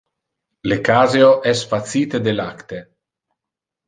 Le 0.69 0.77
caseo 0.87 1.27
es 1.51 1.61
facite 1.73 2.21
de 2.29 2.33
lacte. 2.39 2.81